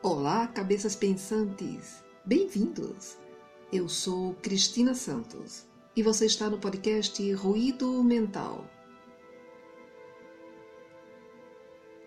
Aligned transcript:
Olá, 0.00 0.46
cabeças 0.46 0.94
pensantes! 0.94 2.04
Bem-vindos! 2.24 3.18
Eu 3.72 3.88
sou 3.88 4.32
Cristina 4.34 4.94
Santos 4.94 5.66
e 5.96 6.04
você 6.04 6.26
está 6.26 6.48
no 6.48 6.56
podcast 6.56 7.32
Ruído 7.32 8.04
Mental. 8.04 8.64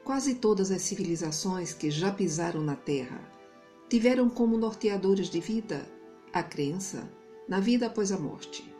Quase 0.05 0.35
todas 0.35 0.71
as 0.71 0.81
civilizações 0.83 1.73
que 1.73 1.91
já 1.91 2.13
pisaram 2.13 2.61
na 2.61 2.77
Terra 2.77 3.29
tiveram 3.89 4.29
como 4.29 4.57
norteadores 4.57 5.27
de 5.29 5.41
vida 5.41 5.85
a 6.31 6.41
crença 6.41 7.11
na 7.45 7.59
vida 7.59 7.87
após 7.87 8.13
a 8.13 8.17
morte. 8.17 8.73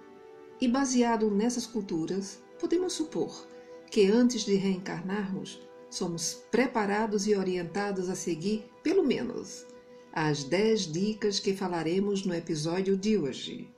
E 0.62 0.70
baseado 0.70 1.30
nessas 1.30 1.68
culturas, 1.68 2.42
podemos 2.58 2.94
supor 2.94 3.46
que 3.90 4.08
antes 4.08 4.46
de 4.46 4.56
reencarnarmos, 4.56 5.60
somos 5.92 6.42
preparados 6.50 7.28
e 7.28 7.36
orientados 7.36 8.10
a 8.10 8.16
seguir, 8.16 8.64
pelo 8.82 9.04
menos, 9.04 9.68
as 10.14 10.46
10 10.46 10.90
dicas 10.90 11.38
que 11.38 11.54
falaremos 11.54 12.26
no 12.26 12.34
episódio 12.34 12.96
de 12.96 13.18
hoje. 13.18 13.70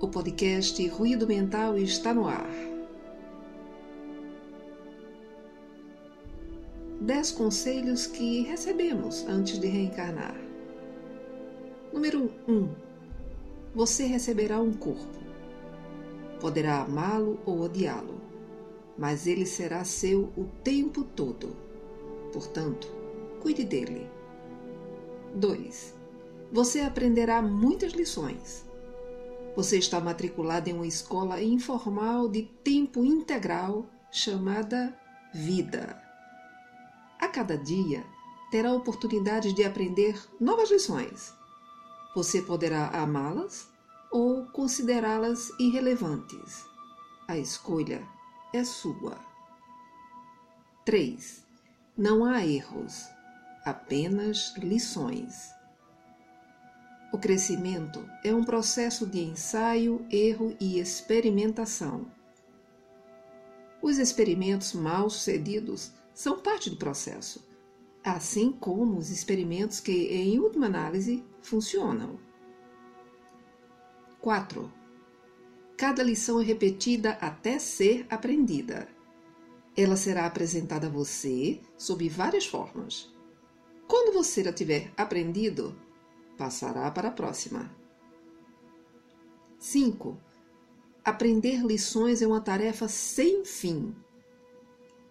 O 0.00 0.08
podcast 0.08 0.84
Ruído 0.88 1.24
Mental 1.24 1.78
está 1.78 2.12
no 2.12 2.26
ar. 2.26 2.50
10 7.00 7.32
conselhos 7.32 8.04
que 8.04 8.42
recebemos 8.42 9.24
antes 9.28 9.58
de 9.58 9.68
reencarnar. 9.68 10.36
Número 11.92 12.28
1. 12.48 12.68
Você 13.72 14.04
receberá 14.06 14.60
um 14.60 14.72
corpo. 14.72 15.22
Poderá 16.40 16.82
amá-lo 16.82 17.38
ou 17.46 17.60
odiá-lo 17.60 18.31
mas 19.02 19.26
ele 19.26 19.44
será 19.44 19.82
seu 19.82 20.32
o 20.36 20.44
tempo 20.62 21.02
todo. 21.02 21.56
Portanto, 22.32 22.86
cuide 23.40 23.64
dele. 23.64 24.08
2. 25.34 25.92
Você 26.52 26.82
aprenderá 26.82 27.42
muitas 27.42 27.94
lições. 27.94 28.64
Você 29.56 29.76
está 29.76 30.00
matriculado 30.00 30.70
em 30.70 30.74
uma 30.74 30.86
escola 30.86 31.42
informal 31.42 32.28
de 32.28 32.42
tempo 32.62 33.04
integral 33.04 33.90
chamada 34.12 34.96
Vida. 35.34 36.00
A 37.20 37.26
cada 37.26 37.58
dia 37.58 38.06
terá 38.52 38.72
oportunidade 38.72 39.52
de 39.52 39.64
aprender 39.64 40.16
novas 40.40 40.70
lições. 40.70 41.34
Você 42.14 42.40
poderá 42.40 42.86
amá-las 42.90 43.68
ou 44.12 44.46
considerá-las 44.52 45.50
irrelevantes. 45.58 46.64
A 47.26 47.36
escolha 47.36 48.06
é 48.52 48.64
sua. 48.64 49.18
3. 50.84 51.44
Não 51.96 52.24
há 52.24 52.44
erros, 52.44 53.08
apenas 53.64 54.54
lições. 54.56 55.50
O 57.12 57.18
crescimento 57.18 58.06
é 58.24 58.34
um 58.34 58.44
processo 58.44 59.06
de 59.06 59.20
ensaio, 59.20 60.04
erro 60.10 60.56
e 60.60 60.78
experimentação. 60.78 62.06
Os 63.80 63.98
experimentos 63.98 64.72
mal 64.72 65.08
sucedidos 65.08 65.92
são 66.14 66.38
parte 66.38 66.70
do 66.70 66.76
processo, 66.76 67.46
assim 68.04 68.52
como 68.52 68.98
os 68.98 69.10
experimentos 69.10 69.80
que, 69.80 70.08
em 70.08 70.38
última 70.38 70.66
análise, 70.66 71.24
funcionam. 71.40 72.18
4 74.20 74.81
Cada 75.82 76.00
lição 76.00 76.40
é 76.40 76.44
repetida 76.44 77.18
até 77.20 77.58
ser 77.58 78.06
aprendida. 78.08 78.86
Ela 79.76 79.96
será 79.96 80.26
apresentada 80.26 80.86
a 80.86 80.90
você 80.90 81.60
sob 81.76 82.08
várias 82.08 82.46
formas. 82.46 83.12
Quando 83.88 84.14
você 84.14 84.42
a 84.48 84.52
tiver 84.52 84.92
aprendido, 84.96 85.76
passará 86.38 86.88
para 86.92 87.08
a 87.08 87.10
próxima. 87.10 87.68
5. 89.58 90.16
Aprender 91.04 91.66
lições 91.66 92.22
é 92.22 92.28
uma 92.28 92.40
tarefa 92.40 92.86
sem 92.86 93.44
fim. 93.44 93.92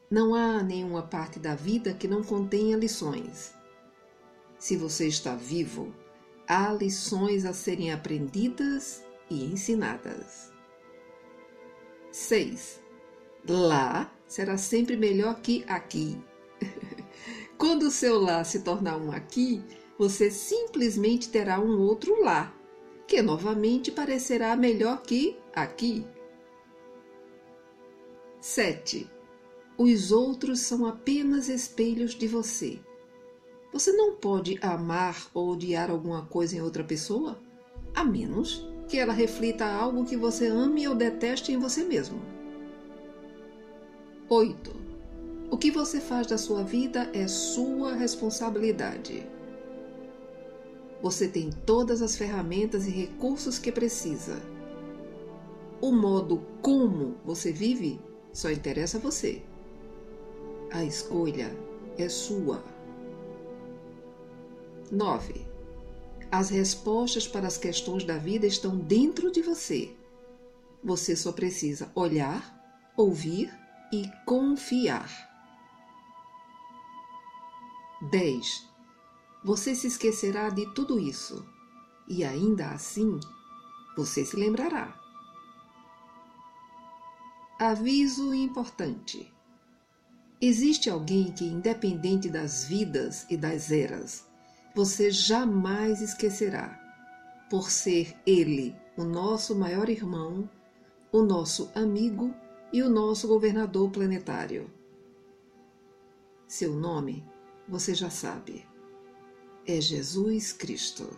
Não 0.09 0.33
há 0.33 0.63
nenhuma 0.63 1.03
parte 1.03 1.37
da 1.37 1.53
vida 1.53 1.93
que 1.93 2.07
não 2.07 2.23
contenha 2.23 2.77
lições. 2.77 3.53
Se 4.57 4.77
você 4.77 5.05
está 5.05 5.35
vivo, 5.35 5.93
há 6.47 6.71
lições 6.71 7.43
a 7.43 7.51
serem 7.51 7.91
aprendidas 7.91 9.03
e 9.29 9.43
ensinadas. 9.43 10.50
6. 12.11 12.81
Lá 13.47 14.13
será 14.27 14.57
sempre 14.57 14.95
melhor 14.95 15.41
que 15.41 15.63
aqui. 15.67 16.17
Quando 17.57 17.83
o 17.83 17.91
seu 17.91 18.19
lá 18.19 18.43
se 18.43 18.61
tornar 18.61 18.97
um 18.97 19.11
aqui, 19.11 19.63
você 19.97 20.31
simplesmente 20.31 21.29
terá 21.29 21.59
um 21.59 21.79
outro 21.79 22.21
lá, 22.23 22.53
que 23.07 23.21
novamente 23.21 23.91
parecerá 23.91 24.55
melhor 24.55 25.01
que 25.01 25.37
aqui. 25.53 26.05
7. 28.39 29.09
Os 29.77 30.11
outros 30.11 30.59
são 30.61 30.85
apenas 30.85 31.49
espelhos 31.49 32.15
de 32.15 32.27
você. 32.27 32.79
Você 33.71 33.91
não 33.91 34.15
pode 34.15 34.57
amar 34.61 35.29
ou 35.33 35.51
odiar 35.51 35.89
alguma 35.89 36.25
coisa 36.25 36.57
em 36.57 36.61
outra 36.61 36.83
pessoa, 36.83 37.39
a 37.93 38.03
menos 38.03 38.70
que 38.91 38.99
ela 38.99 39.13
reflita 39.13 39.65
algo 39.65 40.03
que 40.03 40.17
você 40.17 40.47
ame 40.47 40.85
ou 40.85 40.93
deteste 40.93 41.53
em 41.53 41.57
você 41.57 41.81
mesmo. 41.81 42.21
8. 44.27 44.75
O 45.49 45.57
que 45.57 45.71
você 45.71 46.01
faz 46.01 46.27
da 46.27 46.37
sua 46.37 46.61
vida 46.61 47.09
é 47.13 47.25
sua 47.25 47.93
responsabilidade. 47.93 49.25
Você 51.01 51.29
tem 51.29 51.51
todas 51.65 52.01
as 52.01 52.17
ferramentas 52.17 52.85
e 52.85 52.89
recursos 52.89 53.57
que 53.57 53.71
precisa. 53.71 54.41
O 55.79 55.93
modo 55.93 56.41
como 56.61 57.15
você 57.23 57.53
vive 57.53 57.97
só 58.33 58.51
interessa 58.51 58.97
a 58.97 59.01
você. 59.01 59.41
A 60.69 60.83
escolha 60.83 61.49
é 61.97 62.09
sua. 62.09 62.61
9. 64.91 65.50
As 66.31 66.49
respostas 66.49 67.27
para 67.27 67.45
as 67.45 67.57
questões 67.57 68.05
da 68.05 68.17
vida 68.17 68.47
estão 68.47 68.77
dentro 68.77 69.29
de 69.29 69.41
você. 69.41 69.93
Você 70.81 71.13
só 71.13 71.33
precisa 71.33 71.91
olhar, 71.93 72.57
ouvir 72.95 73.53
e 73.91 74.09
confiar. 74.25 75.09
10. 78.09 78.67
Você 79.43 79.75
se 79.75 79.87
esquecerá 79.87 80.49
de 80.49 80.65
tudo 80.73 80.97
isso 80.97 81.45
e 82.07 82.23
ainda 82.23 82.69
assim 82.69 83.19
você 83.97 84.23
se 84.23 84.37
lembrará. 84.37 84.97
Aviso 87.59 88.33
importante: 88.33 89.31
existe 90.39 90.89
alguém 90.89 91.31
que, 91.33 91.43
independente 91.43 92.29
das 92.29 92.63
vidas 92.63 93.25
e 93.29 93.35
das 93.35 93.69
eras, 93.69 94.30
você 94.73 95.11
jamais 95.11 96.01
esquecerá, 96.01 96.79
por 97.49 97.69
ser 97.69 98.15
Ele 98.25 98.75
o 98.97 99.03
nosso 99.03 99.55
maior 99.55 99.89
irmão, 99.89 100.49
o 101.11 101.21
nosso 101.21 101.69
amigo 101.75 102.33
e 102.71 102.81
o 102.81 102.89
nosso 102.89 103.27
governador 103.27 103.89
planetário. 103.91 104.71
Seu 106.47 106.73
nome 106.73 107.25
você 107.67 107.93
já 107.93 108.09
sabe. 108.09 108.65
É 109.65 109.79
Jesus 109.79 110.51
Cristo. 110.51 111.09